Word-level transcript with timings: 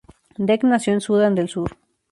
Deng 0.47 0.63
nació 0.67 0.93
en 0.93 1.01
Sudán 1.01 1.35
del 1.35 1.47
Sur. 1.47 1.77